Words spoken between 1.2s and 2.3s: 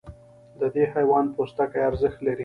پوستکی ارزښت